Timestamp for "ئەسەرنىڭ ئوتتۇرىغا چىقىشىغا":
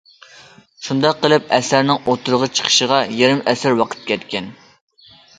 1.57-3.01